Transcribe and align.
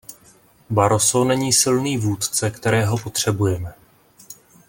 Barroso 0.69 1.23
není 1.23 1.53
silný 1.53 1.97
vůdce, 1.97 2.51
kterého 2.51 2.97
potřebujeme. 2.97 3.73